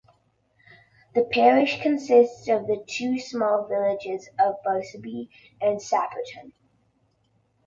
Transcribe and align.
The 1.13 1.25
parish 1.25 1.79
consists 1.79 2.47
of 2.47 2.65
the 2.65 2.83
two 2.87 3.19
small 3.19 3.67
villages 3.67 4.29
of 4.39 4.55
Braceby 4.65 5.29
and 5.61 5.77
Sapperton. 5.79 6.53